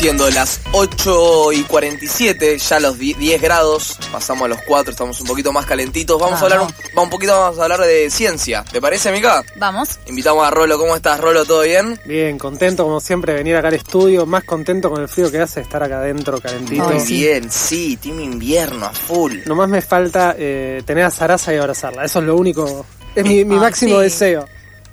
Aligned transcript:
Siendo 0.00 0.30
las 0.30 0.62
8 0.72 1.52
y 1.52 1.62
47, 1.64 2.56
ya 2.56 2.80
los 2.80 2.98
10 2.98 3.38
grados, 3.42 3.98
pasamos 4.10 4.46
a 4.46 4.48
los 4.48 4.62
4, 4.62 4.92
estamos 4.92 5.20
un 5.20 5.26
poquito 5.26 5.52
más 5.52 5.66
calentitos. 5.66 6.18
Vamos 6.18 6.40
a 6.40 6.44
hablar 6.44 6.60
un, 6.62 6.68
va 6.96 7.02
un 7.02 7.10
poquito 7.10 7.38
vamos 7.38 7.58
a 7.58 7.64
hablar 7.64 7.82
de 7.82 8.08
ciencia. 8.08 8.64
¿Te 8.64 8.80
parece, 8.80 9.12
Mica? 9.12 9.44
Vamos. 9.56 9.98
Invitamos 10.06 10.46
a 10.46 10.50
Rolo. 10.50 10.78
¿Cómo 10.78 10.96
estás, 10.96 11.20
Rolo? 11.20 11.44
¿Todo 11.44 11.62
bien? 11.62 12.00
Bien, 12.06 12.38
contento 12.38 12.84
como 12.84 12.98
siempre 13.00 13.32
de 13.34 13.38
venir 13.40 13.56
acá 13.56 13.68
al 13.68 13.74
estudio, 13.74 14.24
más 14.24 14.44
contento 14.44 14.88
con 14.88 15.02
el 15.02 15.08
frío 15.08 15.30
que 15.30 15.38
hace 15.38 15.60
estar 15.60 15.82
acá 15.82 15.98
adentro, 15.98 16.40
calentito. 16.40 16.82
Muy 16.88 17.04
bien, 17.04 17.50
sí, 17.52 17.98
tiene 17.98 18.22
invierno 18.22 18.86
a 18.86 18.92
full. 18.94 19.34
Nomás 19.44 19.68
me 19.68 19.82
falta 19.82 20.34
eh, 20.38 20.82
tener 20.86 21.04
a 21.04 21.10
Sarasa 21.10 21.52
y 21.52 21.58
abrazarla, 21.58 22.06
eso 22.06 22.20
es 22.20 22.24
lo 22.24 22.36
único, 22.36 22.86
es 23.14 23.22
mi, 23.24 23.44
mi 23.44 23.56
Ah, 23.56 23.60
máximo 23.60 23.96
sí. 23.98 24.04
deseo. 24.04 24.46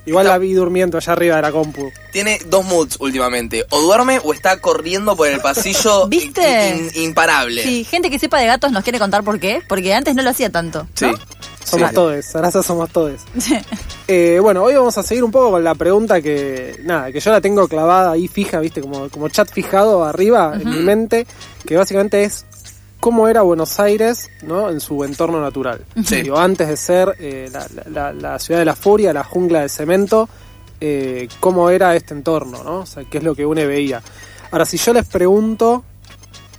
Igual 0.07 0.25
la 0.27 0.37
vi 0.37 0.53
durmiendo 0.53 0.97
allá 0.97 1.13
arriba 1.13 1.35
de 1.35 1.41
la 1.43 1.51
compu. 1.51 1.91
Tiene 2.11 2.39
dos 2.47 2.65
moods 2.65 2.97
últimamente. 2.99 3.65
O 3.69 3.81
duerme 3.81 4.19
o 4.23 4.33
está 4.33 4.59
corriendo 4.59 5.15
por 5.15 5.27
el 5.27 5.39
pasillo 5.41 6.07
¿Viste? 6.09 6.69
in- 6.75 6.89
in- 6.95 7.03
imparable. 7.09 7.61
Sí, 7.61 7.83
gente 7.83 8.09
que 8.09 8.17
sepa 8.17 8.39
de 8.39 8.47
gatos 8.47 8.71
nos 8.71 8.83
quiere 8.83 8.97
contar 8.99 9.23
por 9.23 9.39
qué, 9.39 9.61
porque 9.67 9.93
antes 9.93 10.15
no 10.15 10.23
lo 10.23 10.29
hacía 10.29 10.49
tanto. 10.49 10.87
Sí. 10.95 11.07
Somos 11.63 11.89
Sí. 11.89 11.95
todos, 11.95 12.25
Sarasa 12.25 12.63
somos 12.63 12.89
todos. 12.89 13.21
Eh, 14.09 14.39
bueno, 14.41 14.63
hoy 14.63 14.73
vamos 14.73 14.97
a 14.97 15.03
seguir 15.03 15.21
un 15.25 15.31
poco 15.31 15.51
con 15.51 15.63
la 15.65 15.75
pregunta 15.75 16.21
que, 16.21 16.79
nada, 16.83 17.11
que 17.11 17.19
yo 17.19 17.29
la 17.29 17.41
tengo 17.41 17.67
clavada 17.67 18.13
ahí 18.13 18.29
fija, 18.29 18.61
viste, 18.61 18.79
como, 18.79 19.09
como 19.09 19.27
chat 19.27 19.51
fijado 19.51 20.05
arriba 20.05 20.53
en 20.57 20.69
mi 20.69 20.77
mente, 20.79 21.27
que 21.65 21.75
básicamente 21.75 22.23
es 22.23 22.45
cómo 23.07 23.29
era 23.29 23.41
Buenos 23.41 23.79
Aires, 23.79 24.29
¿no? 24.41 24.69
En 24.69 24.81
su 24.81 25.01
entorno 25.05 25.39
natural. 25.39 25.85
Sí. 26.05 26.23
Digo, 26.23 26.37
antes 26.37 26.67
de 26.67 26.75
ser 26.75 27.15
eh, 27.19 27.49
la, 27.53 27.65
la- 27.73 28.11
la- 28.11 28.13
la 28.13 28.39
ciudad 28.39 28.59
de 28.59 28.65
la 28.65 28.75
furia, 28.75 29.13
la 29.13 29.23
jungla 29.23 29.61
de 29.61 29.69
cemento, 29.69 30.27
eh, 30.81 31.29
cómo 31.39 31.69
era 31.69 31.95
este 31.95 32.13
entorno, 32.13 32.63
¿no? 32.65 32.79
O 32.79 32.85
sea, 32.85 33.05
qué 33.09 33.19
es 33.19 33.23
lo 33.23 33.33
que 33.33 33.45
uno 33.45 33.65
veía. 33.65 34.01
Ahora, 34.51 34.65
si 34.65 34.75
yo 34.77 34.91
les 34.91 35.07
pregunto 35.07 35.85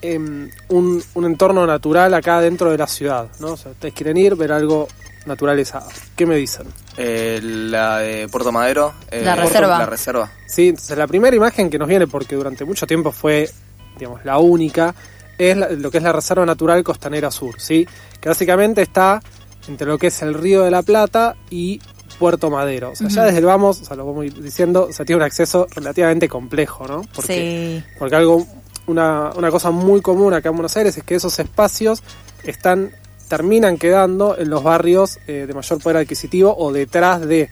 em, 0.01 0.49
un, 0.71 1.03
un 1.15 1.25
entorno 1.27 1.67
natural 1.67 2.15
acá 2.15 2.41
dentro 2.41 2.71
de 2.71 2.79
la 2.79 2.87
ciudad, 2.87 3.29
¿no? 3.41 3.49
O 3.53 3.57
sea, 3.59 3.73
ustedes 3.73 3.93
quieren 3.93 4.17
ir, 4.17 4.35
ver 4.35 4.51
algo 4.53 4.89
naturalizado. 5.27 5.89
¿Qué 6.17 6.25
me 6.25 6.37
dicen? 6.37 6.67
Eh, 6.97 7.41
la 7.43 7.99
de 7.99 8.27
Puerto 8.29 8.51
Madero. 8.53 8.95
eh, 9.11 9.21
La 9.23 9.37
reserva. 9.37 9.79
La 9.81 9.87
reserva. 9.87 10.31
Sí, 10.47 10.69
entonces 10.69 10.97
la 10.97 11.07
primera 11.07 11.37
imagen 11.37 11.69
que 11.69 11.79
nos 11.79 11.89
viene, 11.89 12.07
porque 12.07 12.37
durante 12.37 12.65
mucho 12.65 12.87
tiempo 12.87 13.13
fue, 13.13 13.51
digamos, 13.99 14.25
la 14.25 14.39
única, 14.39 14.95
es 15.39 15.57
la- 15.57 15.71
lo 15.71 15.91
que 15.91 15.99
es 15.99 16.03
la 16.05 16.13
Reserva 16.13 16.45
Natural 16.45 16.83
Costanera 16.85 17.31
Sur, 17.31 17.61
¿sí? 17.61 17.87
Que 18.21 18.29
básicamente 18.29 18.83
está 18.83 19.21
entre 19.69 19.87
lo 19.87 19.97
que 19.99 20.09
es 20.09 20.23
el 20.23 20.35
Río 20.35 20.63
de 20.63 20.71
la 20.71 20.83
Plata 20.83 21.37
y 21.51 21.81
Puerto 22.19 22.51
Madero. 22.51 22.91
O 22.93 22.97
sea, 22.97 23.09
ya 23.09 23.25
desde 23.25 23.39
el 23.39 23.45
vamos, 23.45 23.81
o 23.83 23.85
sea, 23.85 23.97
lo 23.97 24.07
vamos 24.07 24.27
diciendo, 24.43 24.87
o 24.91 24.93
sea, 24.93 25.05
tiene 25.05 25.19
un 25.19 25.23
acceso 25.25 25.67
relativamente 25.75 26.29
complejo, 26.29 26.87
¿no? 26.89 27.03
Porque, 27.15 27.83
Sí. 27.87 27.95
porque 27.99 28.17
algo, 28.17 28.47
una, 28.87 29.31
una 29.37 29.51
cosa 29.51 29.71
muy 29.71 30.01
común 30.01 30.33
acá 30.35 30.49
en 30.49 30.57
Buenos 30.57 30.77
Aires 30.77 30.97
es 30.97 31.05
que 31.05 31.15
esos 31.15 31.39
espacios 31.39 32.03
están 32.45 32.91
terminan 33.29 33.77
quedando 33.77 34.39
en 34.39 34.49
los 34.49 34.63
barrios 34.63 35.19
eh, 35.27 35.45
de 35.47 35.53
mayor 35.53 35.79
poder 35.83 35.99
adquisitivo 35.99 36.57
o 36.57 36.73
detrás 36.73 37.21
de. 37.29 37.51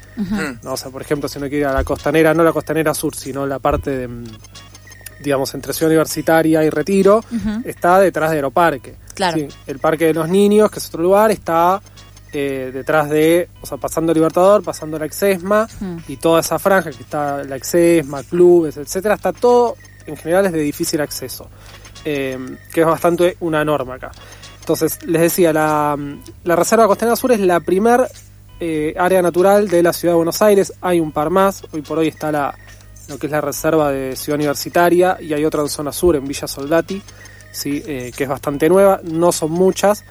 ¿no? 0.62 0.72
O 0.72 0.76
sea, 0.78 0.90
por 0.90 1.02
ejemplo, 1.02 1.28
si 1.28 1.36
uno 1.36 1.48
quiere 1.48 1.60
ir 1.60 1.66
a 1.66 1.74
la 1.74 1.84
costanera, 1.84 2.32
no 2.32 2.42
la 2.42 2.52
costanera 2.54 2.94
sur, 2.94 3.14
sino 3.14 3.46
la 3.46 3.58
parte 3.58 3.90
de, 3.90 4.08
mm, 4.08 4.24
digamos, 5.20 5.54
entre 5.54 5.72
Ciudad 5.72 5.90
Universitaria 5.90 6.64
y 6.64 6.70
Retiro, 6.70 7.24
está 7.64 8.00
detrás 8.00 8.30
de 8.30 8.36
Aeroparque. 8.36 8.94
Claro. 9.14 9.38
Sí, 9.38 9.48
el 9.66 9.78
Parque 9.78 10.06
de 10.06 10.14
los 10.14 10.28
Niños, 10.28 10.70
que 10.70 10.78
es 10.78 10.88
otro 10.88 11.02
lugar, 11.02 11.30
está 11.30 11.80
eh, 12.32 12.70
detrás 12.72 13.08
de, 13.08 13.48
o 13.62 13.66
sea, 13.66 13.78
pasando 13.78 14.12
Libertador, 14.12 14.62
pasando 14.62 14.98
la 14.98 15.06
Exesma 15.06 15.66
y 16.06 16.16
toda 16.16 16.40
esa 16.40 16.58
franja 16.58 16.90
que 16.90 17.02
está 17.02 17.42
la 17.44 17.56
Exesma, 17.56 18.22
clubes, 18.22 18.76
etcétera, 18.76 19.14
está 19.14 19.32
todo 19.32 19.76
en 20.06 20.16
general 20.16 20.46
es 20.46 20.52
de 20.52 20.60
difícil 20.60 21.00
acceso, 21.00 21.48
eh, 22.04 22.38
que 22.72 22.80
es 22.80 22.86
bastante 22.86 23.36
una 23.40 23.64
norma 23.64 23.94
acá. 23.94 24.12
Entonces, 24.60 24.98
les 25.04 25.22
decía, 25.22 25.52
la, 25.52 25.96
la 26.44 26.56
Reserva 26.56 26.86
Costanera 26.86 27.16
Sur 27.16 27.32
es 27.32 27.40
la 27.40 27.60
primer 27.60 28.08
eh, 28.58 28.94
área 28.98 29.22
natural 29.22 29.68
de 29.68 29.82
la 29.82 29.92
ciudad 29.92 30.14
de 30.14 30.16
Buenos 30.16 30.42
Aires. 30.42 30.72
Hay 30.80 30.98
un 30.98 31.12
par 31.12 31.30
más. 31.30 31.62
Hoy 31.72 31.82
por 31.82 31.98
hoy 31.98 32.08
está 32.08 32.32
la, 32.32 32.54
lo 33.08 33.18
que 33.18 33.26
es 33.26 33.32
la 33.32 33.40
Reserva 33.40 33.90
de 33.92 34.16
Ciudad 34.16 34.36
Universitaria 34.36 35.16
y 35.20 35.32
hay 35.32 35.44
otra 35.44 35.62
en 35.62 35.68
zona 35.68 35.92
sur, 35.92 36.16
en 36.16 36.26
Villa 36.26 36.46
Soldati, 36.48 37.00
¿sí? 37.52 37.82
Eh, 37.86 38.12
que 38.16 38.24
es 38.24 38.28
bastante 38.28 38.68
nueva. 38.68 39.00
No 39.04 39.32
son 39.32 39.52
muchas. 39.52 40.04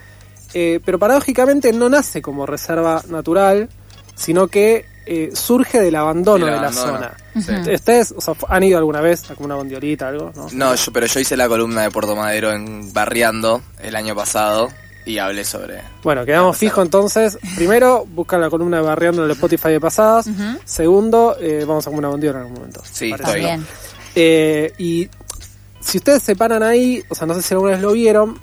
Eh, 0.54 0.80
pero 0.86 0.98
paradójicamente 0.98 1.74
no 1.74 1.90
nace 1.90 2.22
como 2.22 2.46
reserva 2.46 3.02
natural, 3.10 3.68
sino 4.16 4.48
que 4.48 4.86
eh, 5.06 5.30
surge 5.34 5.82
del 5.82 5.96
abandono 5.96 6.46
Del 6.46 6.56
de 6.56 6.62
la 6.62 6.68
abandono, 6.68 6.98
zona. 6.98 7.64
sí. 7.66 7.74
¿Ustedes 7.76 8.14
o 8.18 8.22
sea, 8.22 8.34
han 8.48 8.64
ido 8.64 8.78
alguna 8.78 9.02
vez 9.02 9.30
a 9.30 9.36
como 9.36 9.46
una 9.48 9.56
bondiolita 9.56 10.08
algo? 10.08 10.32
No, 10.36 10.48
No, 10.54 10.76
yo, 10.76 10.92
pero 10.94 11.06
yo 11.08 11.20
hice 11.20 11.36
la 11.36 11.48
columna 11.50 11.82
de 11.84 11.92
Puerto 11.92 12.16
Madero 12.16 12.54
en 12.54 12.92
Barriando 12.94 13.62
el 13.82 13.96
año 13.98 14.16
pasado 14.16 14.70
y 15.06 15.18
hablé 15.18 15.46
sobre. 15.46 15.82
Bueno, 16.04 16.26
quedamos 16.26 16.58
fijos 16.58 16.84
entonces. 16.84 17.38
Primero, 17.56 18.06
buscan 18.06 18.42
la 18.42 18.50
columna 18.50 18.78
de 18.78 18.84
Barriando 18.84 19.24
en 19.24 19.30
el 19.30 19.36
Spotify 19.36 19.70
de 19.70 19.80
pasadas. 19.80 20.30
Segundo, 20.66 21.38
eh, 21.40 21.64
vamos 21.68 21.86
a 21.86 21.90
comer 21.90 22.00
una 22.00 22.10
bondiola 22.10 22.40
en 22.40 22.44
algún 22.46 22.58
momento. 22.58 22.82
Sí, 22.92 23.12
estoy. 23.12 23.40
Bien. 23.42 23.66
Eh, 24.16 24.74
y 24.78 25.10
si 25.80 26.00
ustedes 26.00 26.24
se 26.24 26.36
paran 26.36 26.64
ahí, 26.64 27.04
o 27.10 27.16
sea, 27.16 27.28
no 27.28 27.34
sé 27.36 27.42
si 27.42 27.54
alguna 27.54 27.74
vez 27.74 27.82
lo 27.82 27.92
vieron, 27.94 28.40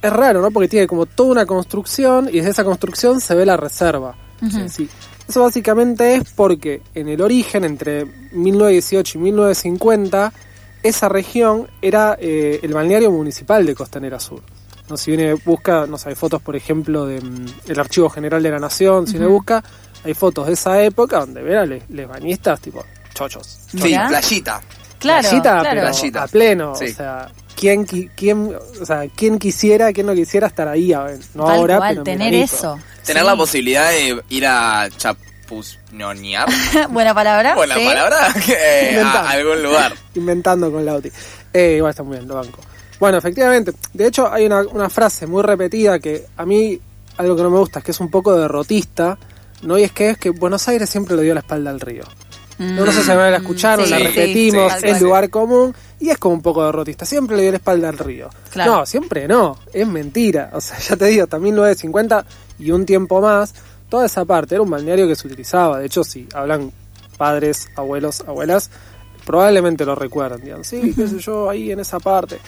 es 0.00 0.12
raro, 0.12 0.40
¿no? 0.40 0.50
Porque 0.50 0.68
tiene 0.68 0.86
como 0.86 1.06
toda 1.06 1.30
una 1.30 1.46
construcción 1.46 2.28
y 2.28 2.38
desde 2.38 2.50
esa 2.50 2.64
construcción 2.64 3.20
se 3.20 3.34
ve 3.34 3.44
la 3.44 3.56
reserva. 3.56 4.16
Ujú. 4.42 4.68
Sí. 4.68 4.88
Eso 5.28 5.42
básicamente 5.42 6.14
es 6.14 6.32
porque 6.32 6.82
en 6.94 7.08
el 7.08 7.20
origen, 7.20 7.64
entre 7.64 8.04
1918 8.32 9.18
y 9.18 9.20
1950, 9.20 10.32
esa 10.82 11.08
región 11.08 11.68
era 11.82 12.16
eh, 12.18 12.58
el 12.62 12.72
balneario 12.72 13.10
municipal 13.10 13.66
de 13.66 13.74
Costanera 13.74 14.18
Sur. 14.18 14.42
No, 14.90 14.96
si 14.96 15.12
viene 15.16 15.34
busca, 15.34 15.86
no 15.86 15.96
sé, 15.96 16.08
hay 16.10 16.14
fotos, 16.16 16.42
por 16.42 16.56
ejemplo, 16.56 17.06
del 17.06 17.78
Archivo 17.78 18.10
General 18.10 18.42
de 18.42 18.50
la 18.50 18.58
Nación, 18.58 19.06
si 19.06 19.16
uno 19.16 19.28
busca, 19.28 19.62
hay 20.04 20.14
fotos 20.14 20.48
de 20.48 20.54
esa 20.54 20.82
época 20.82 21.20
donde 21.20 21.42
verán 21.42 21.68
les, 21.70 21.88
les 21.88 22.08
bañistas 22.08 22.60
tipo 22.60 22.84
chochos. 23.14 23.46
Sí, 23.70 23.78
Mirá. 23.84 24.08
playita. 24.08 24.60
Claro, 24.98 25.28
Playita, 25.28 25.42
claro. 25.60 25.68
pero 25.70 25.80
Playita. 25.92 26.22
a 26.22 26.26
pleno. 26.28 26.74
Sí. 26.74 26.84
O 26.86 26.94
sea, 26.94 27.30
¿quién, 27.56 27.86
qui- 27.86 28.10
quién, 28.16 28.54
o 28.82 28.84
sea, 28.84 29.04
¿quién 29.16 29.38
quisiera, 29.38 29.92
quién 29.92 30.06
no 30.06 30.14
quisiera 30.14 30.46
estar 30.48 30.66
ahí? 30.68 30.92
A 30.92 31.04
ver, 31.04 31.18
no 31.34 31.44
Tal 31.46 31.56
ahora, 31.56 31.76
cual, 31.78 31.88
pero 31.90 32.00
en 32.00 32.04
tener 32.04 32.34
eso. 32.34 32.78
Tener 33.06 33.22
Sí. 33.22 33.26
la 33.28 33.36
posibilidad 33.36 33.90
de 33.90 34.22
ir 34.28 34.46
a 34.46 34.88
chapuzñonear. 34.96 36.48
Buena 36.90 37.14
palabra. 37.14 37.54
Buena 37.54 37.76
sí. 37.76 37.84
palabra. 37.84 38.28
eh, 38.48 38.88
Inventando. 38.92 39.18
a 39.28 39.30
algún 39.30 39.62
lugar. 39.62 39.92
Inventando 40.14 40.72
con 40.72 40.84
Lauti. 40.84 41.10
Eh, 41.52 41.74
igual 41.78 41.90
está 41.90 42.02
muy 42.02 42.16
bien, 42.16 42.28
lo 42.28 42.34
banco. 42.34 42.58
Bueno, 43.00 43.18
efectivamente. 43.18 43.72
De 43.94 44.06
hecho, 44.06 44.30
hay 44.30 44.46
una, 44.46 44.60
una 44.60 44.90
frase 44.90 45.26
muy 45.26 45.42
repetida 45.42 45.98
que 45.98 46.26
a 46.36 46.46
mí, 46.46 46.78
algo 47.16 47.34
que 47.34 47.42
no 47.42 47.50
me 47.50 47.58
gusta, 47.58 47.80
es 47.80 47.84
que 47.86 47.90
es 47.90 48.00
un 48.00 48.10
poco 48.10 48.36
derrotista, 48.36 49.18
¿no? 49.62 49.78
Y 49.78 49.82
es 49.82 49.92
que 49.92 50.10
es 50.10 50.18
que 50.18 50.30
Buenos 50.30 50.68
Aires 50.68 50.88
siempre 50.88 51.16
le 51.16 51.22
dio 51.22 51.34
la 51.34 51.40
espalda 51.40 51.70
al 51.70 51.80
río. 51.80 52.04
No, 52.58 52.84
no 52.84 52.92
sé 52.92 53.00
si 53.00 53.08
la 53.08 53.36
escucharon, 53.36 53.86
sí, 53.86 53.90
la 53.90 53.96
sí, 53.96 54.04
repetimos, 54.04 54.72
sí, 54.74 54.78
es 54.82 54.90
cual. 54.92 55.02
lugar 55.02 55.30
común 55.30 55.74
y 55.98 56.10
es 56.10 56.18
como 56.18 56.34
un 56.34 56.42
poco 56.42 56.62
derrotista. 56.62 57.06
Siempre 57.06 57.36
le 57.36 57.42
dio 57.42 57.52
la 57.52 57.56
espalda 57.56 57.88
al 57.88 57.96
río. 57.96 58.28
Claro. 58.50 58.76
No, 58.76 58.86
siempre 58.86 59.26
no, 59.26 59.58
es 59.72 59.86
mentira. 59.86 60.50
O 60.52 60.60
sea, 60.60 60.78
ya 60.88 60.94
te 60.96 61.06
digo, 61.06 61.26
también 61.26 61.54
1950 61.54 62.26
y 62.58 62.70
un 62.70 62.84
tiempo 62.84 63.22
más, 63.22 63.54
toda 63.88 64.04
esa 64.04 64.26
parte 64.26 64.56
era 64.56 64.62
un 64.62 64.68
balneario 64.68 65.08
que 65.08 65.16
se 65.16 65.26
utilizaba. 65.26 65.78
De 65.78 65.86
hecho, 65.86 66.04
si 66.04 66.28
hablan 66.34 66.70
padres, 67.16 67.66
abuelos, 67.76 68.22
abuelas, 68.26 68.70
probablemente 69.24 69.86
lo 69.86 69.94
recuerdan. 69.94 70.42
Digan, 70.42 70.62
sí, 70.62 70.92
qué 70.94 71.08
sé 71.08 71.18
yo, 71.18 71.48
ahí 71.48 71.72
en 71.72 71.80
esa 71.80 71.98
parte. 71.98 72.38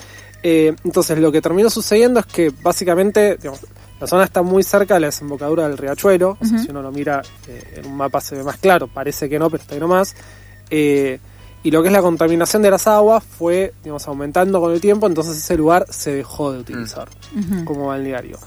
Eh, 0.43 0.75
entonces, 0.83 1.17
lo 1.17 1.31
que 1.31 1.41
terminó 1.41 1.69
sucediendo 1.69 2.19
es 2.19 2.25
que 2.25 2.51
básicamente, 2.61 3.37
digamos, 3.37 3.61
la 3.99 4.07
zona 4.07 4.25
está 4.25 4.41
muy 4.41 4.63
cerca 4.63 4.95
de 4.95 4.99
la 4.99 5.07
desembocadura 5.07 5.67
del 5.67 5.77
riachuelo. 5.77 6.37
O 6.39 6.45
sea, 6.45 6.59
si 6.59 6.69
uno 6.69 6.81
lo 6.81 6.91
mira 6.91 7.21
eh, 7.47 7.75
en 7.77 7.85
un 7.85 7.95
mapa 7.95 8.19
se 8.19 8.35
ve 8.35 8.43
más 8.43 8.57
claro, 8.57 8.87
parece 8.87 9.29
que 9.29 9.39
no, 9.39 9.49
pero 9.49 9.63
está 9.63 9.75
ahí 9.75 9.79
nomás. 9.79 10.15
Eh, 10.69 11.19
y 11.63 11.71
lo 11.71 11.81
que 11.81 11.87
es 11.87 11.93
la 11.93 12.01
contaminación 12.01 12.61
de 12.61 12.71
las 12.71 12.87
aguas 12.87 13.23
fue, 13.23 13.73
digamos, 13.81 14.05
aumentando 14.07 14.59
con 14.59 14.73
el 14.73 14.81
tiempo, 14.81 15.07
entonces 15.07 15.37
ese 15.37 15.55
lugar 15.55 15.85
se 15.89 16.13
dejó 16.13 16.51
de 16.51 16.59
utilizar 16.59 17.07
como 17.63 17.87
balneario. 17.87 18.37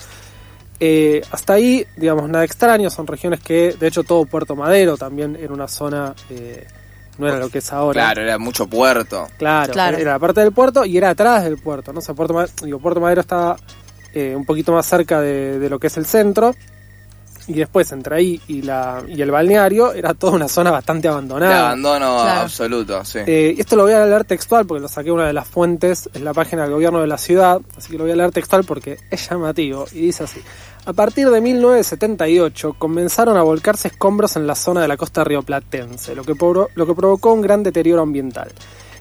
Eh, 0.79 1.23
hasta 1.31 1.55
ahí, 1.55 1.87
digamos, 1.97 2.29
nada 2.29 2.45
extraño, 2.45 2.91
son 2.91 3.07
regiones 3.07 3.41
que, 3.41 3.75
de 3.79 3.87
hecho, 3.87 4.05
todo 4.05 4.27
Puerto 4.27 4.55
Madero 4.55 4.99
también 4.99 5.35
era 5.37 5.55
una 5.55 5.67
zona, 5.67 6.15
eh, 6.29 6.67
no 7.19 7.29
era 7.29 7.39
lo 7.39 7.49
que 7.49 7.59
es 7.59 7.73
ahora. 7.73 8.01
Claro, 8.03 8.23
era 8.23 8.39
mucho 8.39 8.67
puerto. 8.67 9.27
Claro, 9.39 9.73
Claro. 9.73 9.97
era 9.99 10.13
la 10.13 10.19
parte 10.19 10.41
del 10.41 10.53
puerto 10.53 10.85
y 10.85 10.97
era 10.97 11.11
atrás 11.11 11.45
del 11.45 11.59
puerto, 11.59 11.93
¿no? 11.93 11.99
O 11.99 12.03
sea, 12.03 12.15
Puerto, 12.15 12.35
Ma- 12.35 12.47
digo, 12.63 12.79
Puerto 12.79 13.01
Madero 13.01 13.21
estaba 13.23 13.57
eh, 14.15 14.35
un 14.37 14.45
poquito 14.45 14.73
más 14.73 14.87
cerca 14.87 15.21
de, 15.21 15.59
de 15.59 15.69
lo 15.71 15.79
que 15.79 15.87
es 15.89 15.97
el 15.97 16.07
centro. 16.07 16.55
Y 17.49 17.53
después 17.53 17.93
entre 17.93 18.17
ahí 18.17 18.41
y, 18.49 18.63
la, 18.63 19.05
y 19.07 19.23
el 19.23 19.31
balneario 19.31 19.93
era 19.93 20.15
toda 20.15 20.33
una 20.33 20.49
zona 20.49 20.73
bastante 20.73 21.07
De 21.07 21.13
abandonada. 21.13 21.67
abandono 21.69 22.21
Claro. 22.23 22.41
absoluto, 22.41 23.05
sí. 23.05 23.21
Eh, 23.25 23.55
y 23.57 23.61
esto 23.61 23.77
lo 23.77 23.85
voy 23.85 23.93
a 23.93 24.05
leer 24.05 24.25
textual 24.25 24.67
porque 24.67 24.81
lo 24.83 24.89
saqué 24.89 25.07
de 25.07 25.13
una 25.13 25.27
de 25.29 25.33
las 25.33 25.47
fuentes, 25.47 26.11
es 26.13 26.21
la 26.23 26.35
página 26.35 26.63
del 26.63 26.73
gobierno 26.73 27.01
de 27.01 27.07
la 27.07 27.19
ciudad, 27.19 27.61
así 27.79 27.93
que 27.93 27.99
lo 27.99 28.03
voy 28.03 28.13
a 28.13 28.17
leer 28.17 28.33
textual 28.33 28.65
porque 28.65 28.99
es 29.13 29.31
llamativo 29.31 29.85
y 29.93 30.01
dice 30.07 30.25
así. 30.25 30.41
A 30.89 30.93
partir 30.93 31.29
de 31.31 31.41
1978 31.41 32.77
comenzaron 32.79 33.37
a 33.37 33.43
volcarse 33.43 33.89
escombros 33.89 34.37
en 34.37 34.47
la 34.47 34.55
zona 34.55 34.83
de 34.83 34.87
la 34.87 34.97
costa 34.97 35.25
rioplatense, 35.25 36.15
lo 36.15 36.23
que, 36.23 36.37
lo 36.77 36.87
que 36.87 36.95
provocó 36.95 37.33
un 37.33 37.41
gran 37.41 37.65
deterioro 37.65 38.03
ambiental. 38.03 38.53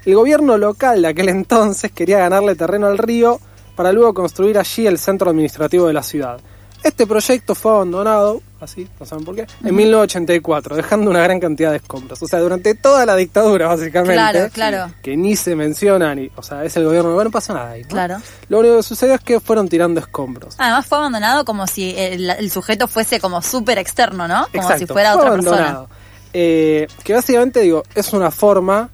El 0.04 0.16
gobierno 0.16 0.58
local 0.58 1.04
de 1.04 1.10
aquel 1.10 1.30
entonces 1.30 1.92
quería 1.92 2.18
ganarle 2.18 2.56
terreno 2.56 2.88
al 2.88 2.98
río 2.98 3.40
para 3.76 3.92
luego 3.92 4.16
construir 4.16 4.58
allí 4.58 4.88
el 4.88 4.98
centro 4.98 5.30
administrativo 5.30 5.86
de 5.86 5.94
la 5.94 6.02
ciudad. 6.02 6.40
Este 6.84 7.06
proyecto 7.06 7.54
fue 7.54 7.74
abandonado, 7.74 8.42
así, 8.66 8.88
no 9.00 9.06
saben 9.06 9.24
por 9.26 9.36
qué, 9.36 9.48
en 9.64 9.76
1984, 9.76 10.76
dejando 10.76 11.10
una 11.10 11.22
gran 11.22 11.40
cantidad 11.40 11.72
de 11.72 11.78
escombros. 11.78 12.22
O 12.22 12.28
sea, 12.28 12.40
durante 12.40 12.76
toda 12.76 13.06
la 13.06 13.16
dictadura, 13.16 13.68
básicamente, 13.68 14.14
Claro, 14.16 14.50
claro. 14.52 14.94
que 15.02 15.16
ni 15.18 15.36
se 15.36 15.56
mencionan, 15.56 16.20
y, 16.20 16.32
o 16.36 16.44
sea, 16.44 16.64
es 16.66 16.76
el 16.78 16.86
gobierno, 16.86 17.14
bueno, 17.14 17.30
no 17.30 17.32
pasa 17.32 17.54
nada 17.54 17.72
ahí. 17.72 17.84
¿no? 17.84 17.88
Claro. 17.90 18.18
Lo 18.50 18.60
único 18.60 18.78
que 18.78 18.84
sucedió 18.84 19.16
es 19.16 19.22
que 19.22 19.40
fueron 19.40 19.70
tirando 19.70 20.00
escombros. 20.00 20.56
Además 20.58 20.86
fue 20.86 20.98
abandonado 20.98 21.46
como 21.46 21.66
si 21.68 21.96
el, 21.98 22.30
el 22.30 22.52
sujeto 22.52 22.88
fuese 22.88 23.20
como 23.20 23.42
súper 23.42 23.78
externo, 23.78 24.28
¿no? 24.28 24.46
Como 24.52 24.64
Exacto, 24.64 24.80
si 24.80 24.86
fuera 24.86 25.14
fue 25.14 25.22
otra 25.22 25.30
abandonado. 25.34 25.90
Eh, 26.34 26.88
que 27.04 27.14
básicamente, 27.14 27.62
digo, 27.62 27.84
es 27.96 28.12
una 28.12 28.30
forma 28.30 28.90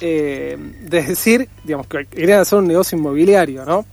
eh, 0.00 0.56
de 0.82 1.02
decir, 1.02 1.48
digamos, 1.64 1.86
que 1.86 2.06
querían 2.06 2.40
hacer 2.40 2.58
un 2.58 2.66
negocio 2.66 2.96
inmobiliario, 2.96 3.64
¿no? 3.64 3.84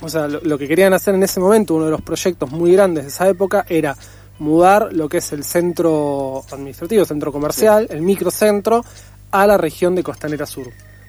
O 0.00 0.08
sea, 0.08 0.26
lo, 0.28 0.40
lo 0.42 0.58
que 0.58 0.66
querían 0.68 0.92
hacer 0.92 1.14
en 1.14 1.22
ese 1.22 1.40
momento, 1.40 1.74
uno 1.74 1.84
de 1.86 1.90
los 1.90 2.02
proyectos 2.02 2.50
muy 2.50 2.72
grandes 2.72 3.04
de 3.04 3.10
esa 3.10 3.28
época, 3.28 3.64
era 3.68 3.96
mudar 4.38 4.92
lo 4.92 5.08
que 5.08 5.18
es 5.18 5.32
el 5.32 5.44
centro 5.44 6.44
administrativo, 6.50 7.04
centro 7.04 7.30
comercial, 7.32 7.86
el 7.90 8.02
microcentro, 8.02 8.84
a 9.30 9.46
la 9.46 9.56
región 9.56 9.94
de 9.94 10.02
Costanera 10.02 10.46
Sur. 10.46 10.66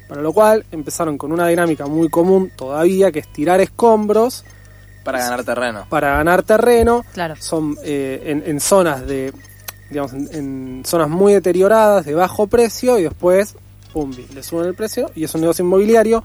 Para 0.08 0.22
lo 0.22 0.34
cual 0.34 0.66
empezaron 0.72 1.18
con 1.18 1.32
una 1.32 1.48
dinámica 1.48 1.88
muy 1.88 2.10
común 2.10 2.52
todavía, 2.56 3.12
que 3.12 3.20
es 3.20 3.34
tirar 3.34 3.60
escombros 3.62 4.44
Para 5.04 5.20
ganar 5.20 5.44
terreno. 5.44 5.86
para 5.90 6.18
ganar 6.18 6.44
terreno. 6.44 7.04
Claro. 7.14 7.36
Son 7.40 7.76
eh, 7.84 8.22
en, 8.26 8.44
en 8.46 8.60
zonas 8.60 9.06
de, 9.08 9.34
digamos, 9.90 10.14
en, 10.14 10.30
en 10.32 10.84
zonas 10.86 11.10
muy 11.10 11.34
deterioradas, 11.34 12.06
de 12.06 12.14
bajo 12.14 12.46
precio, 12.48 13.00
y 13.00 13.04
después, 13.04 13.56
pum, 13.94 14.12
le 14.34 14.44
suben 14.44 14.68
el 14.68 14.76
precio, 14.76 15.10
y 15.16 15.24
es 15.24 15.34
un 15.34 15.42
negocio 15.42 15.66
inmobiliario. 15.66 16.24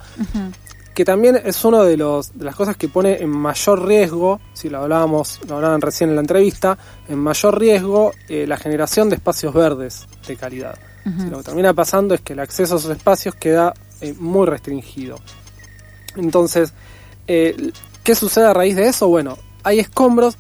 Que 0.95 1.05
también 1.05 1.41
es 1.45 1.65
uno 1.65 1.85
de 1.85 1.97
los 1.97 2.37
de 2.37 2.45
las 2.45 2.57
cosas 2.57 2.77
que 2.77 2.89
pone 2.89 3.23
en 3.23 3.31
mayor 3.31 3.87
riesgo, 3.87 4.41
si 4.53 4.69
lo 4.69 4.79
hablábamos, 4.79 5.41
lo 5.49 5.57
hablaban 5.57 5.81
recién 5.81 6.11
en 6.11 6.17
la 6.17 6.21
entrevista, 6.21 6.77
en 7.09 7.19
mayor 7.19 7.59
riesgo 7.59 8.13
eh, 8.29 8.47
la 8.47 8.57
generación 8.57 9.09
de 9.09 9.17
espacios 9.17 9.55
verdes 9.55 10.07
de 10.27 10.37
calidad. 10.37 10.79
Lo 11.31 11.39
que 11.39 11.45
termina 11.45 11.73
pasando 11.73 12.15
es 12.15 12.21
que 12.21 12.35
el 12.35 12.41
acceso 12.41 12.75
a 12.75 12.79
esos 12.79 12.91
espacios 12.91 13.35
queda 13.35 13.73
eh, 14.03 14.15
muy 14.19 14.47
restringido. 14.47 15.17
Entonces, 16.15 16.75
eh, 17.27 17.73
¿qué 18.05 18.15
sucede 18.15 18.45
a 18.45 18.53
raíz 18.53 18.77
de 18.77 18.87
eso? 18.87 19.09
Bueno, 19.09 19.39
hay 19.63 19.79
escombros 19.79 20.37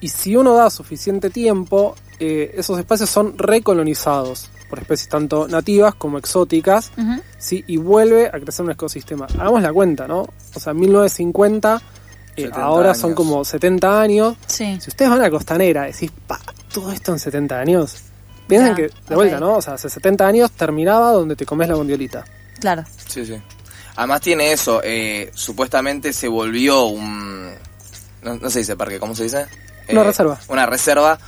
y 0.00 0.08
si 0.08 0.34
uno 0.34 0.54
da 0.54 0.70
suficiente 0.70 1.28
tiempo, 1.28 1.94
esos 2.18 2.78
espacios 2.78 3.10
son 3.10 3.38
recolonizados 3.38 4.48
por 4.68 4.78
especies 4.80 5.08
tanto 5.08 5.48
nativas 5.48 5.94
como 5.94 6.18
exóticas. 6.18 6.90
¿sí? 7.38 7.64
y 7.66 7.76
vuelve 7.76 8.26
a 8.28 8.32
crecer 8.32 8.64
un 8.64 8.72
ecosistema. 8.72 9.26
Hagamos 9.38 9.62
la 9.62 9.72
cuenta, 9.72 10.06
¿no? 10.08 10.26
O 10.54 10.60
sea, 10.60 10.74
1950, 10.74 11.82
eh, 12.36 12.42
70 12.42 12.62
ahora 12.62 12.94
son 12.94 13.14
como 13.14 13.44
70 13.44 14.00
años. 14.00 14.36
Sí. 14.46 14.78
Si 14.80 14.90
ustedes 14.90 15.10
van 15.10 15.22
a 15.22 15.30
Costanera, 15.30 15.82
decís, 15.84 16.10
pa, 16.26 16.38
todo 16.72 16.92
esto 16.92 17.12
en 17.12 17.18
70 17.18 17.58
años. 17.58 17.96
Piensen 18.46 18.70
Ya, 18.70 18.74
que, 18.76 18.90
de 19.08 19.14
vuelta, 19.14 19.38
¿no? 19.40 19.56
O 19.56 19.62
sea, 19.62 19.74
hace 19.74 19.90
70 19.90 20.26
años 20.26 20.50
terminaba 20.52 21.12
donde 21.12 21.36
te 21.36 21.44
comes 21.44 21.68
la 21.68 21.74
bondiolita. 21.74 22.24
Claro. 22.60 22.84
Sí, 23.06 23.24
sí. 23.26 23.34
Además 23.96 24.20
tiene 24.20 24.52
eso, 24.52 24.80
eh, 24.84 25.30
supuestamente 25.34 26.12
se 26.12 26.28
volvió 26.28 26.84
un... 26.86 27.52
No, 28.22 28.34
no 28.36 28.48
se 28.50 28.60
dice 28.60 28.76
parque, 28.76 28.98
¿cómo 28.98 29.14
se 29.14 29.24
dice? 29.24 29.46
Una 29.90 30.02
Eh, 30.02 30.04
reserva. 30.04 30.38
Una 30.48 30.66
reserva, 30.66 31.18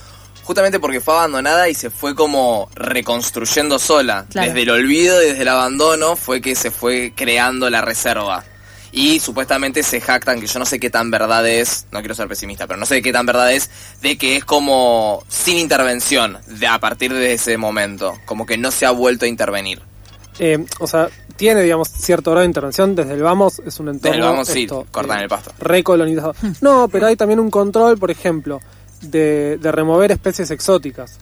justamente 0.50 0.81
porque 0.81 1.00
fue 1.00 1.14
abandonada 1.14 1.69
y 1.69 1.75
se 1.75 1.91
fue 1.91 2.17
como 2.17 2.69
reconstruyendo 2.75 3.79
sola. 3.79 4.26
Claro. 4.31 4.49
Desde 4.49 4.62
el 4.62 4.70
olvido 4.70 5.23
y 5.23 5.26
desde 5.26 5.43
el 5.43 5.49
abandono 5.49 6.17
fue 6.17 6.41
que 6.41 6.56
se 6.56 6.73
fue 6.73 7.12
creando 7.14 7.70
la 7.70 7.82
reserva. 7.82 8.43
Y 8.91 9.20
supuestamente 9.20 9.85
se 9.85 10.00
jactan, 10.00 10.41
que 10.41 10.49
yo 10.49 10.58
no 10.58 10.67
sé 10.67 10.81
qué 10.81 10.91
tan 10.91 11.08
verdad 11.08 11.47
es, 11.49 11.87
no 11.93 12.00
quiero 12.00 12.17
ser 12.17 12.26
pesimista, 12.26 12.67
pero 12.67 12.81
no 12.81 12.85
sé 12.85 13.00
qué 13.00 13.12
tan 13.12 13.26
verdad 13.26 13.52
es, 13.52 13.70
de 14.02 14.19
que 14.19 14.35
es 14.35 14.44
como 14.44 15.23
sin 15.29 15.56
intervención 15.56 16.38
de, 16.49 16.67
a 16.67 16.81
partir 16.81 17.12
de 17.12 17.35
ese 17.35 17.56
momento. 17.56 18.19
Como 18.25 18.44
que 18.44 18.58
no 18.58 18.73
se 18.73 18.87
ha 18.87 18.91
vuelto 18.91 19.26
a 19.26 19.29
intervenir. 19.29 19.81
Eh, 20.41 20.58
o 20.81 20.88
sea, 20.88 21.11
tiene, 21.37 21.62
digamos, 21.62 21.91
cierto 21.91 22.32
grado 22.32 22.41
de 22.41 22.47
intervención. 22.47 22.97
Desde 22.97 23.14
el 23.14 23.23
Vamos 23.23 23.62
es 23.64 23.79
un 23.79 23.91
entorno. 23.91 24.17
Desde 24.17 24.17
el 24.17 24.32
Vamos, 24.32 24.49
sí, 24.49 24.62
esto, 24.64 24.85
cortan 24.91 25.20
eh, 25.20 25.23
el 25.23 25.29
pasto. 25.29 25.52
Recolonizado. 25.61 26.35
No, 26.61 26.88
pero 26.88 27.06
hay 27.06 27.14
también 27.14 27.38
un 27.38 27.52
control, 27.52 27.99
por 27.99 28.11
ejemplo, 28.11 28.61
de, 29.00 29.58
de 29.58 29.73
remover 29.73 30.12
especies 30.12 30.50
exóticas. 30.50 31.19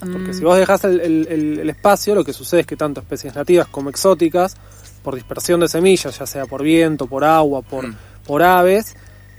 Porque 0.00 0.18
Mm, 0.30 0.34
si 0.34 0.40
vos 0.44 0.58
dejás 0.58 0.82
el, 0.84 1.00
el- 1.00 1.26
el- 1.30 1.58
el 1.60 1.70
espacio, 1.70 2.14
lo 2.14 2.24
que 2.24 2.32
sucede 2.32 2.62
es 2.62 2.66
que 2.66 2.76
tanto 2.76 3.00
especies 3.00 3.34
nativas 3.34 3.68
como 3.68 3.88
exóticas, 3.90 4.56
por 5.02 5.14
dispersión 5.14 5.60
de 5.60 5.68
semillas, 5.68 6.18
ya 6.18 6.26
sea 6.26 6.46
por 6.46 6.62
viento, 6.62 7.06
por 7.06 7.24
agua, 7.24 7.62
por, 7.62 7.86
Mm. 7.88 7.96
por 8.26 8.42
aves, 8.42 8.94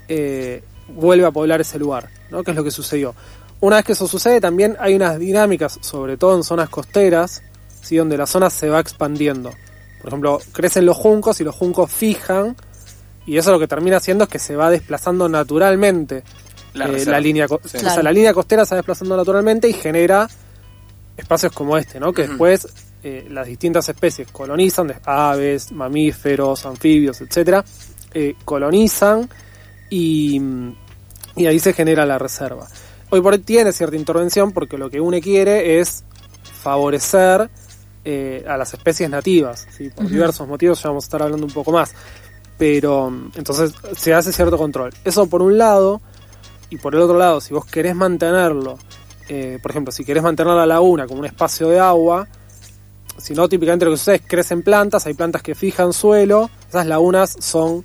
eh, 0.08 0.62
vuelve 0.88 1.26
a 1.26 1.30
poblar 1.30 1.60
ese 1.60 1.78
lugar, 1.78 2.08
¿no? 2.30 2.42
Que 2.42 2.50
es 2.50 2.56
lo 2.56 2.64
que 2.64 2.70
sucedió. 2.70 3.14
Una 3.60 3.76
vez 3.76 3.84
que 3.86 3.92
eso 3.92 4.06
sucede, 4.06 4.40
también 4.40 4.76
hay 4.78 4.94
unas 4.94 5.18
dinámicas, 5.18 5.78
sobre 5.80 6.16
todo 6.18 6.36
en 6.36 6.44
zonas 6.44 6.68
costeras, 6.68 7.42
¿sí? 7.82 7.96
donde 7.96 8.16
la 8.18 8.26
zona 8.26 8.50
se 8.50 8.68
va 8.68 8.80
expandiendo. 8.80 9.50
Por 10.00 10.08
ejemplo, 10.08 10.38
crecen 10.52 10.84
los 10.84 10.96
juncos 10.98 11.40
y 11.40 11.44
los 11.44 11.54
juncos 11.54 11.90
fijan, 11.90 12.56
y 13.26 13.38
eso 13.38 13.50
lo 13.52 13.58
que 13.58 13.66
termina 13.68 13.96
haciendo 13.98 14.24
es 14.24 14.30
que 14.30 14.38
se 14.38 14.54
va 14.56 14.68
desplazando 14.70 15.30
naturalmente 15.30 16.24
La 16.74 16.86
eh, 16.86 17.04
la 17.06 17.20
línea 17.20 17.48
Sí. 17.48 17.54
o 17.54 17.68
sea, 17.68 17.80
Claro. 17.80 18.02
la 18.02 18.12
línea 18.12 18.34
costera 18.34 18.64
se 18.66 18.74
va 18.74 18.78
desplazando 18.78 19.16
naturalmente 19.16 19.68
y 19.68 19.72
genera 19.72 20.28
espacios 21.16 21.52
como 21.52 21.76
este, 21.78 21.98
¿no? 22.00 22.12
Que 22.12 22.26
después 22.28 22.66
eh, 23.02 23.26
las 23.30 23.46
distintas 23.46 23.88
especies 23.88 24.30
colonizan, 24.32 24.88
de 24.88 24.96
aves, 25.04 25.70
mamíferos, 25.72 26.66
anfibios, 26.66 27.20
etcétera, 27.20 27.64
eh, 28.12 28.34
colonizan 28.44 29.28
y, 29.90 30.40
y 31.36 31.46
ahí 31.46 31.58
se 31.58 31.72
genera 31.72 32.04
la 32.06 32.18
reserva. 32.18 32.66
Hoy 33.10 33.20
por 33.20 33.34
hoy 33.34 33.38
tiene 33.40 33.72
cierta 33.72 33.96
intervención 33.96 34.52
porque 34.52 34.76
lo 34.78 34.90
que 34.90 35.00
UNE 35.00 35.20
quiere 35.20 35.78
es 35.80 36.02
favorecer 36.62 37.50
eh, 38.04 38.44
a 38.48 38.56
las 38.56 38.74
especies 38.74 39.08
nativas, 39.08 39.66
¿sí? 39.76 39.90
por 39.90 40.08
diversos 40.08 40.48
motivos, 40.48 40.82
ya 40.82 40.88
vamos 40.88 41.04
a 41.04 41.06
estar 41.06 41.22
hablando 41.22 41.46
un 41.46 41.52
poco 41.52 41.70
más. 41.72 41.94
Pero 42.58 43.10
mm, 43.10 43.32
entonces 43.36 43.72
se 43.96 44.14
hace 44.14 44.32
cierto 44.32 44.56
control. 44.58 44.92
Eso 45.04 45.26
por 45.26 45.42
un 45.42 45.58
lado, 45.58 46.00
y 46.74 46.78
por 46.78 46.94
el 46.94 47.00
otro 47.02 47.16
lado, 47.18 47.40
si 47.40 47.54
vos 47.54 47.64
querés 47.64 47.94
mantenerlo, 47.94 48.78
eh, 49.28 49.58
por 49.62 49.70
ejemplo, 49.70 49.92
si 49.92 50.04
querés 50.04 50.22
mantener 50.22 50.54
la 50.54 50.66
laguna 50.66 51.06
como 51.06 51.20
un 51.20 51.26
espacio 51.26 51.68
de 51.68 51.78
agua, 51.78 52.26
si 53.18 53.32
no, 53.34 53.48
típicamente 53.48 53.84
lo 53.84 53.92
que 53.92 53.96
sucede 53.96 54.16
es 54.16 54.22
crecen 54.26 54.62
plantas, 54.62 55.06
hay 55.06 55.14
plantas 55.14 55.40
que 55.42 55.54
fijan 55.54 55.92
suelo, 55.92 56.50
esas 56.68 56.86
lagunas 56.86 57.36
son, 57.38 57.84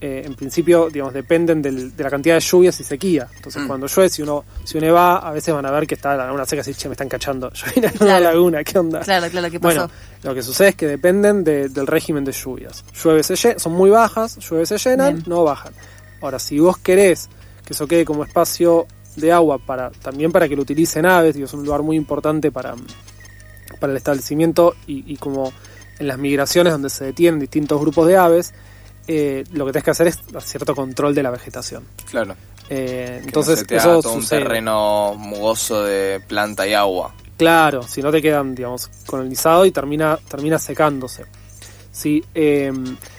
eh, 0.00 0.22
en 0.24 0.34
principio, 0.36 0.88
digamos, 0.88 1.12
dependen 1.12 1.60
del- 1.60 1.96
de 1.96 2.04
la 2.04 2.08
cantidad 2.10 2.36
de 2.36 2.40
lluvias 2.40 2.78
y 2.78 2.84
sequía. 2.84 3.26
Entonces, 3.34 3.60
Mm. 3.62 3.66
cuando 3.66 3.86
llueve, 3.88 4.08
si 4.08 4.22
uno, 4.22 4.44
si 4.62 4.78
uno 4.78 4.92
va, 4.94 5.16
a 5.16 5.32
veces 5.32 5.52
van 5.52 5.66
a 5.66 5.72
ver 5.72 5.84
que 5.88 5.96
está 5.96 6.16
la 6.16 6.24
laguna 6.26 6.46
seca, 6.46 6.60
así, 6.62 6.72
che, 6.74 6.88
me 6.88 6.92
están 6.92 7.08
cachando, 7.08 7.50
yo 7.52 7.66
vine 7.74 7.88
a 7.88 7.92
una 8.04 8.20
laguna, 8.20 8.62
¿qué 8.62 8.78
onda? 8.78 9.00
Claro, 9.00 9.28
claro, 9.28 9.50
¿qué 9.50 9.58
pasó? 9.58 9.74
Bueno, 9.80 9.90
lo 10.22 10.34
que 10.34 10.42
sucede 10.44 10.68
es 10.68 10.74
que 10.76 10.86
dependen 10.86 11.42
de- 11.42 11.68
del 11.68 11.88
régimen 11.88 12.24
de 12.24 12.30
lluvias. 12.32 12.84
Llueve, 13.02 13.24
se 13.24 13.58
son 13.58 13.72
muy 13.72 13.90
bajas, 13.90 14.36
llueve, 14.48 14.64
se 14.66 14.78
llenan, 14.78 15.14
Bien. 15.14 15.24
no 15.26 15.42
bajan. 15.42 15.72
Ahora, 16.20 16.38
si 16.38 16.60
vos 16.60 16.78
querés 16.78 17.28
que 17.68 17.74
eso 17.74 17.86
quede 17.86 18.06
como 18.06 18.24
espacio 18.24 18.86
de 19.16 19.30
agua 19.30 19.58
para 19.58 19.90
también 19.90 20.32
para 20.32 20.48
que 20.48 20.56
lo 20.56 20.62
utilicen 20.62 21.04
aves, 21.04 21.34
digo, 21.34 21.44
es 21.44 21.52
un 21.52 21.64
lugar 21.66 21.82
muy 21.82 21.96
importante 21.98 22.50
para, 22.50 22.74
para 23.78 23.92
el 23.92 23.96
establecimiento 23.98 24.74
y, 24.86 25.12
y 25.12 25.16
como 25.18 25.52
en 25.98 26.06
las 26.08 26.16
migraciones 26.16 26.72
donde 26.72 26.88
se 26.88 27.04
detienen 27.04 27.38
distintos 27.38 27.78
grupos 27.78 28.06
de 28.06 28.16
aves, 28.16 28.54
eh, 29.06 29.44
lo 29.52 29.66
que 29.66 29.72
tenés 29.72 29.84
que 29.84 29.90
hacer 29.90 30.06
es 30.06 30.18
cierto 30.44 30.74
control 30.74 31.14
de 31.14 31.22
la 31.22 31.30
vegetación. 31.30 31.84
Claro. 32.10 32.34
Eh, 32.70 33.20
entonces, 33.22 33.64
no 33.70 33.76
eso 33.76 34.00
todo 34.00 34.14
un 34.14 34.22
sucede. 34.22 34.40
terreno 34.40 35.14
mugoso 35.14 35.82
de 35.84 36.20
planta 36.26 36.66
y 36.66 36.72
agua. 36.74 37.14
Claro, 37.36 37.82
si 37.82 38.00
no 38.02 38.10
te 38.10 38.22
quedan, 38.22 38.54
digamos, 38.54 38.88
colonizados 39.06 39.66
y 39.66 39.72
termina, 39.72 40.18
termina 40.28 40.58
secándose. 40.58 41.24
Sí, 41.92 42.24
eh, 42.34 42.72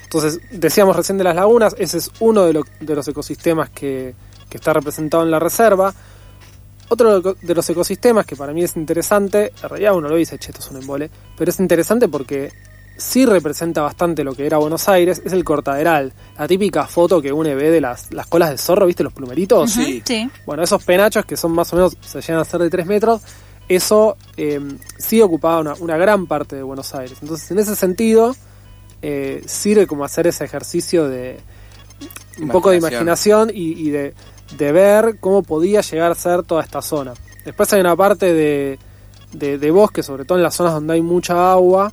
entonces, 0.04 0.40
decíamos 0.50 0.96
recién 0.96 1.18
de 1.18 1.24
las 1.24 1.34
lagunas, 1.36 1.74
ese 1.78 1.98
es 1.98 2.10
uno 2.20 2.44
de, 2.46 2.52
lo- 2.54 2.64
de 2.80 2.94
los 2.94 3.06
ecosistemas 3.08 3.70
que, 3.70 4.14
que 4.50 4.58
está 4.58 4.72
representado 4.74 5.22
en 5.22 5.30
la 5.30 5.38
reserva. 5.38 5.94
Otro 6.88 7.20
de 7.20 7.54
los 7.54 7.70
ecosistemas 7.70 8.26
que 8.26 8.34
para 8.34 8.52
mí 8.52 8.64
es 8.64 8.76
interesante, 8.76 9.52
en 9.62 9.68
realidad 9.68 9.94
uno 9.94 10.08
lo 10.08 10.16
dice, 10.16 10.38
che, 10.38 10.50
esto 10.50 10.60
es 10.60 10.70
un 10.72 10.78
embole, 10.78 11.08
pero 11.38 11.50
es 11.50 11.60
interesante 11.60 12.08
porque 12.08 12.50
sí 12.96 13.24
representa 13.24 13.80
bastante 13.80 14.24
lo 14.24 14.34
que 14.34 14.44
era 14.44 14.58
Buenos 14.58 14.88
Aires 14.88 15.22
es 15.24 15.32
el 15.32 15.44
cortaderal. 15.44 16.12
La 16.36 16.48
típica 16.48 16.86
foto 16.86 17.22
que 17.22 17.32
uno 17.32 17.48
ve 17.54 17.70
de 17.70 17.80
las, 17.80 18.12
las 18.12 18.26
colas 18.26 18.50
de 18.50 18.58
zorro, 18.58 18.86
¿viste? 18.86 19.04
Los 19.04 19.12
plumeritos. 19.12 19.70
Ujú, 19.76 19.84
Sí. 19.86 20.02
sí. 20.04 20.28
Bueno, 20.44 20.64
esos 20.64 20.82
penachos 20.84 21.24
que 21.24 21.36
son 21.36 21.52
más 21.52 21.72
o 21.72 21.76
menos, 21.76 21.96
se 22.00 22.20
llegan 22.20 22.40
a 22.40 22.44
ser 22.44 22.60
de 22.60 22.68
3 22.68 22.84
metros, 22.86 23.22
eso 23.68 24.16
eh, 24.36 24.60
sí 24.98 25.22
ocupaba 25.22 25.60
una, 25.60 25.74
una 25.78 25.96
gran 25.96 26.26
parte 26.26 26.56
de 26.56 26.62
Buenos 26.64 26.92
Aires. 26.94 27.16
Entonces, 27.22 27.48
en 27.52 27.60
ese 27.60 27.76
sentido, 27.76 28.34
eh, 29.00 29.42
sirve 29.46 29.86
como 29.86 30.04
hacer 30.04 30.26
ese 30.26 30.44
ejercicio 30.44 31.08
de 31.08 31.38
un 32.40 32.48
poco 32.48 32.70
de 32.70 32.78
Imaginación. 32.78 33.50
imaginación 33.50 33.50
y, 33.54 33.88
y 33.88 33.90
de, 33.90 34.14
de 34.56 34.72
ver 34.72 35.18
cómo 35.20 35.42
podía 35.42 35.80
llegar 35.80 36.12
a 36.12 36.14
ser 36.14 36.42
toda 36.42 36.62
esta 36.62 36.82
zona. 36.82 37.14
Después 37.44 37.72
hay 37.72 37.80
una 37.80 37.96
parte 37.96 38.32
de, 38.34 38.78
de, 39.32 39.70
bosque, 39.70 40.02
sobre 40.02 40.24
todo 40.24 40.38
en 40.38 40.44
las 40.44 40.54
zonas 40.54 40.74
donde 40.74 40.94
hay 40.94 41.02
mucha 41.02 41.52
agua, 41.52 41.92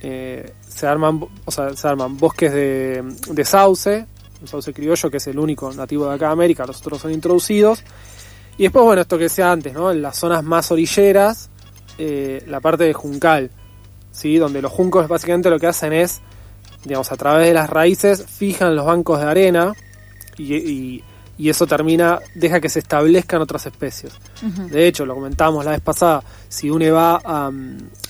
eh, 0.00 0.52
se 0.68 0.86
arman, 0.86 1.26
o 1.44 1.50
sea, 1.50 1.74
se 1.74 1.88
arman 1.88 2.16
bosques 2.16 2.52
de, 2.52 3.02
de 3.28 3.44
sauce, 3.44 4.06
el 4.40 4.48
sauce 4.48 4.72
criollo 4.72 5.10
que 5.10 5.18
es 5.18 5.26
el 5.28 5.38
único 5.38 5.72
nativo 5.72 6.08
de 6.08 6.14
acá 6.14 6.26
de 6.26 6.32
América, 6.32 6.66
los 6.66 6.78
otros 6.80 7.00
son 7.00 7.12
introducidos. 7.12 7.82
Y 8.58 8.64
después, 8.64 8.84
bueno, 8.84 9.02
esto 9.02 9.16
que 9.16 9.24
decía 9.24 9.50
antes, 9.50 9.72
¿no? 9.72 9.90
En 9.90 10.02
las 10.02 10.18
zonas 10.18 10.44
más 10.44 10.70
orilleras, 10.70 11.48
eh, 11.98 12.42
la 12.46 12.60
parte 12.60 12.84
de 12.84 12.92
juncal, 12.92 13.50
¿sí? 14.10 14.36
Donde 14.36 14.60
los 14.60 14.70
juncos 14.72 15.08
básicamente 15.08 15.48
lo 15.48 15.58
que 15.58 15.68
hacen 15.68 15.92
es, 15.92 16.20
digamos, 16.84 17.10
a 17.12 17.16
través 17.16 17.46
de 17.46 17.54
las 17.54 17.70
raíces, 17.70 18.26
fijan 18.26 18.76
los 18.76 18.84
bancos 18.84 19.20
de 19.20 19.26
arena 19.26 19.72
y- 20.36 21.02
y 21.38 21.48
eso 21.48 21.66
termina, 21.66 22.20
deja 22.34 22.60
que 22.60 22.68
se 22.68 22.80
establezcan 22.80 23.40
otras 23.40 23.66
especies. 23.66 24.12
De 24.70 24.86
hecho, 24.86 25.06
lo 25.06 25.14
comentábamos 25.14 25.64
la 25.64 25.72
vez 25.72 25.80
pasada, 25.80 26.22
si 26.48 26.70
uno 26.70 26.92
va 26.92 27.20
a, 27.24 27.50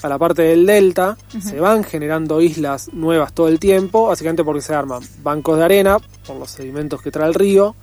a 0.03 0.09
la 0.09 0.19
parte 0.19 0.43
del 0.43 0.67
delta, 0.67 1.17
se 1.41 1.61
van 1.61 1.85
generando 1.85 2.41
islas 2.41 2.91
nuevas 2.93 3.33
todo 3.33 3.49
el 3.49 3.59
tiempo, 3.59 4.09
básicamente 4.09 4.45
porque 4.45 4.61
se 4.61 4.75
arman 4.75 5.03
bancos 5.23 5.59
de 5.59 5.65
arena 5.65 5.99
por 6.27 6.37
los 6.37 6.51
sedimentos 6.51 7.01
que 7.01 7.11
trae 7.11 7.29
el 7.29 7.35
río, 7.35 7.75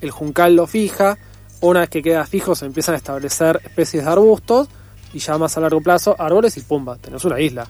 el 0.00 0.10
juncal 0.10 0.56
lo 0.56 0.66
fija, 0.66 1.18
una 1.60 1.80
vez 1.80 1.90
que 1.90 2.02
queda 2.02 2.24
fijo 2.24 2.54
se 2.54 2.66
empiezan 2.66 2.94
a 2.94 2.98
establecer 2.98 3.60
especies 3.64 4.04
de 4.04 4.10
arbustos 4.10 4.68
y 5.12 5.18
ya 5.18 5.38
más 5.38 5.56
a 5.56 5.60
largo 5.60 5.80
plazo 5.80 6.14
árboles 6.18 6.56
y 6.56 6.60
pumba, 6.60 6.96
tenés 6.96 7.24
una 7.24 7.40
isla. 7.40 7.66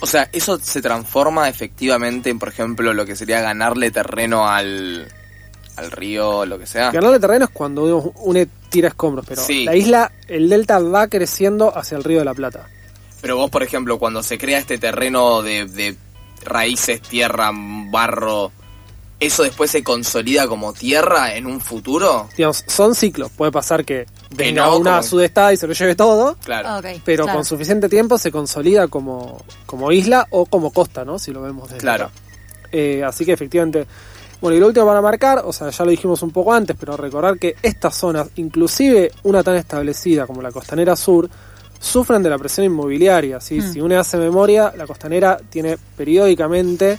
O 0.00 0.06
sea, 0.06 0.28
eso 0.32 0.58
se 0.58 0.80
transforma 0.80 1.48
efectivamente 1.48 2.30
en, 2.30 2.38
por 2.38 2.48
ejemplo, 2.48 2.92
lo 2.92 3.06
que 3.06 3.16
sería 3.16 3.40
ganarle 3.40 3.90
terreno 3.90 4.48
al, 4.48 5.06
al 5.80 5.90
río, 5.90 6.46
lo 6.46 6.58
que 6.58 6.66
sea. 6.66 6.90
Ganarle 6.92 7.18
terreno 7.20 7.44
es 7.46 7.50
cuando 7.50 7.84
uno, 7.84 8.12
uno 8.22 8.40
tira 8.68 8.88
escombros, 8.88 9.24
pero 9.28 9.42
Sí. 9.42 9.64
la 9.64 9.74
isla, 9.76 10.12
el 10.28 10.48
delta 10.48 10.78
va 10.78 11.08
creciendo 11.08 11.76
hacia 11.76 11.96
el 11.96 12.04
río 12.04 12.20
de 12.20 12.24
la 12.24 12.34
Plata. 12.34 12.68
Pero 13.20 13.36
vos, 13.36 13.50
por 13.50 13.62
ejemplo, 13.62 13.98
cuando 13.98 14.22
se 14.22 14.38
crea 14.38 14.58
este 14.58 14.78
terreno 14.78 15.42
de, 15.42 15.66
de 15.66 15.96
raíces, 16.44 17.02
tierra, 17.02 17.50
barro, 17.54 18.50
¿eso 19.18 19.42
después 19.42 19.70
se 19.70 19.82
consolida 19.84 20.46
como 20.48 20.72
tierra 20.72 21.34
en 21.34 21.44
un 21.46 21.60
futuro? 21.60 22.28
Digamos, 22.36 22.64
son 22.66 22.94
ciclos, 22.94 23.30
puede 23.36 23.52
pasar 23.52 23.84
que 23.84 24.06
venga 24.30 24.64
no, 24.64 24.78
una 24.78 24.90
como- 24.92 25.02
sudestada 25.02 25.52
y 25.52 25.58
se 25.58 25.66
lo 25.66 25.74
lleve 25.74 25.94
todo, 25.96 26.36
Claro. 26.42 26.78
Ok, 26.78 27.02
pero 27.04 27.24
claro. 27.24 27.38
con 27.38 27.44
suficiente 27.44 27.88
tiempo 27.90 28.16
se 28.16 28.30
consolida 28.32 28.88
como, 28.88 29.44
como 29.66 29.92
isla 29.92 30.26
o 30.30 30.46
como 30.46 30.72
costa, 30.72 31.04
¿no? 31.04 31.18
Si 31.18 31.30
lo 31.32 31.42
vemos 31.42 31.68
desde 31.68 31.80
Claro. 31.82 32.10
Eh, 32.72 33.02
así 33.04 33.26
que 33.26 33.32
efectivamente. 33.32 33.86
Bueno, 34.40 34.56
y 34.56 34.60
lo 34.60 34.68
último 34.68 34.86
para 34.86 35.02
marcar, 35.02 35.42
o 35.44 35.52
sea, 35.52 35.68
ya 35.70 35.84
lo 35.84 35.90
dijimos 35.90 36.22
un 36.22 36.30
poco 36.30 36.52
antes, 36.52 36.74
pero 36.78 36.96
recordar 36.96 37.38
que 37.38 37.56
estas 37.62 37.94
zonas, 37.94 38.28
inclusive 38.36 39.12
una 39.24 39.42
tan 39.42 39.56
establecida 39.56 40.26
como 40.26 40.40
la 40.40 40.50
costanera 40.50 40.96
sur, 40.96 41.28
sufren 41.78 42.22
de 42.22 42.30
la 42.30 42.38
presión 42.38 42.64
inmobiliaria. 42.66 43.40
¿sí? 43.40 43.60
Hmm. 43.60 43.72
Si 43.72 43.80
uno 43.80 43.98
hace 44.00 44.16
memoria, 44.16 44.72
la 44.76 44.86
costanera 44.86 45.38
tiene 45.50 45.76
periódicamente, 45.96 46.98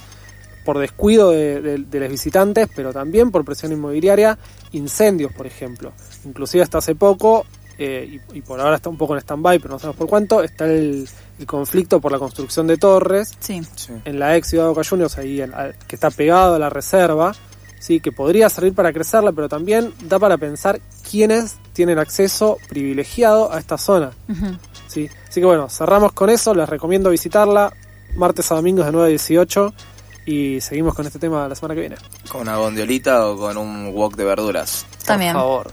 por 0.64 0.78
descuido 0.78 1.30
de, 1.30 1.60
de- 1.60 1.78
de 1.78 2.00
los 2.00 2.08
visitantes, 2.08 2.68
pero 2.74 2.92
también 2.92 3.30
por 3.32 3.44
presión 3.44 3.72
inmobiliaria, 3.72 4.38
incendios, 4.72 5.32
por 5.32 5.46
ejemplo. 5.46 5.92
Inclusive 6.24 6.62
hasta 6.62 6.78
hace 6.78 6.94
poco, 6.94 7.44
eh, 7.82 8.20
y, 8.34 8.38
y 8.38 8.42
por 8.42 8.60
ahora 8.60 8.76
está 8.76 8.88
un 8.88 8.96
poco 8.96 9.14
en 9.14 9.20
stand-by, 9.20 9.58
pero 9.58 9.74
no 9.74 9.78
sabemos 9.78 9.96
por 9.96 10.06
cuánto, 10.08 10.42
está 10.42 10.64
el, 10.66 11.08
el 11.38 11.46
conflicto 11.46 12.00
por 12.00 12.12
la 12.12 12.18
construcción 12.18 12.66
de 12.66 12.76
torres 12.76 13.32
Sí. 13.40 13.60
En 14.04 14.18
la 14.18 14.36
ex 14.36 14.48
Ciudad 14.48 14.64
de 14.64 14.68
Boca 14.70 14.82
Juniors, 14.88 15.18
ahí 15.18 15.40
en- 15.40 15.52
que 15.86 15.96
está 15.96 16.10
pegado 16.10 16.54
a 16.54 16.58
la 16.58 16.70
reserva, 16.70 17.32
sí, 17.80 18.00
que 18.00 18.12
podría 18.12 18.48
servir 18.48 18.74
para 18.74 18.92
crecerla, 18.92 19.32
pero 19.32 19.48
también 19.48 19.92
da 20.04 20.18
para 20.18 20.36
pensar 20.38 20.80
quiénes 21.10 21.56
tienen 21.72 21.98
acceso 21.98 22.58
privilegiado 22.68 23.52
a 23.52 23.58
esta 23.58 23.76
zona. 23.78 24.10
¿sí? 24.88 25.08
Así 25.28 25.40
que 25.40 25.46
bueno, 25.46 25.68
cerramos 25.68 26.12
con 26.12 26.30
eso, 26.30 26.54
les 26.54 26.68
recomiendo 26.68 27.10
visitarla 27.10 27.72
martes 28.14 28.52
a 28.52 28.56
domingos 28.56 28.84
de 28.86 28.92
9 28.92 29.06
a 29.06 29.10
18 29.10 29.74
y 30.26 30.60
seguimos 30.60 30.94
con 30.94 31.06
este 31.06 31.18
tema 31.18 31.48
la 31.48 31.54
semana 31.54 31.74
que 31.74 31.80
viene. 31.80 31.96
¿Con 32.30 32.42
una 32.42 32.56
gondolita 32.56 33.26
o 33.26 33.36
con 33.36 33.56
un 33.56 33.92
wok 33.92 34.14
de 34.16 34.24
verduras? 34.24 34.86
También. 35.04 35.32
Por 35.32 35.40
favor. 35.42 35.72